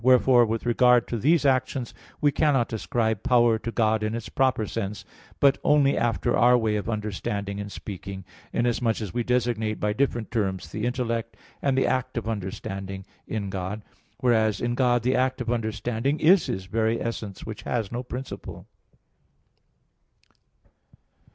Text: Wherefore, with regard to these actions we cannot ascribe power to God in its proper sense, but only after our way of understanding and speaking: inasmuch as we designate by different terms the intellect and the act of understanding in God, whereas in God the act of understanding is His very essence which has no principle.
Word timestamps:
Wherefore, 0.03 0.47
with 0.47 0.65
regard 0.65 1.07
to 1.09 1.17
these 1.19 1.45
actions 1.45 1.93
we 2.19 2.31
cannot 2.31 2.73
ascribe 2.73 3.21
power 3.21 3.59
to 3.59 3.71
God 3.71 4.01
in 4.01 4.15
its 4.15 4.29
proper 4.29 4.65
sense, 4.65 5.05
but 5.39 5.59
only 5.63 5.95
after 5.95 6.35
our 6.35 6.57
way 6.57 6.75
of 6.75 6.89
understanding 6.89 7.59
and 7.59 7.71
speaking: 7.71 8.25
inasmuch 8.51 8.99
as 8.99 9.13
we 9.13 9.21
designate 9.21 9.79
by 9.79 9.93
different 9.93 10.31
terms 10.31 10.71
the 10.71 10.87
intellect 10.87 11.37
and 11.61 11.77
the 11.77 11.85
act 11.85 12.17
of 12.17 12.27
understanding 12.27 13.05
in 13.27 13.51
God, 13.51 13.83
whereas 14.21 14.59
in 14.59 14.73
God 14.73 15.03
the 15.03 15.15
act 15.15 15.39
of 15.39 15.51
understanding 15.51 16.19
is 16.19 16.47
His 16.47 16.65
very 16.65 16.99
essence 16.99 17.45
which 17.45 17.61
has 17.61 17.91
no 17.91 18.01
principle. 18.01 18.65